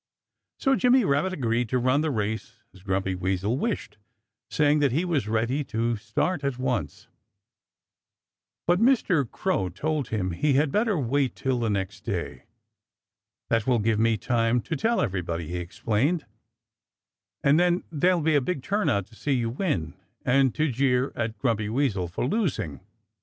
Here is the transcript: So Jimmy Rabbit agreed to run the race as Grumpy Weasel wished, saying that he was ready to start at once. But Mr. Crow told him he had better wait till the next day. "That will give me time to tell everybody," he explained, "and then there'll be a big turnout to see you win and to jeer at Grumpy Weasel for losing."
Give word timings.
So 0.57 0.73
Jimmy 0.75 1.05
Rabbit 1.05 1.31
agreed 1.31 1.69
to 1.69 1.77
run 1.77 2.01
the 2.01 2.09
race 2.09 2.63
as 2.73 2.81
Grumpy 2.81 3.13
Weasel 3.13 3.59
wished, 3.59 3.99
saying 4.49 4.79
that 4.79 4.91
he 4.93 5.05
was 5.05 5.27
ready 5.27 5.63
to 5.65 5.95
start 5.95 6.43
at 6.43 6.57
once. 6.57 7.07
But 8.65 8.79
Mr. 8.79 9.29
Crow 9.29 9.69
told 9.69 10.07
him 10.07 10.31
he 10.31 10.53
had 10.53 10.71
better 10.71 10.97
wait 10.97 11.35
till 11.35 11.59
the 11.59 11.69
next 11.69 12.01
day. 12.03 12.45
"That 13.49 13.67
will 13.67 13.77
give 13.77 13.99
me 13.99 14.17
time 14.17 14.59
to 14.61 14.75
tell 14.75 15.01
everybody," 15.01 15.49
he 15.49 15.57
explained, 15.57 16.25
"and 17.43 17.59
then 17.59 17.83
there'll 17.91 18.21
be 18.21 18.33
a 18.33 18.41
big 18.41 18.63
turnout 18.63 19.05
to 19.05 19.15
see 19.15 19.33
you 19.33 19.51
win 19.51 19.93
and 20.25 20.55
to 20.55 20.71
jeer 20.71 21.13
at 21.15 21.37
Grumpy 21.37 21.69
Weasel 21.69 22.07
for 22.07 22.25
losing." 22.25 22.79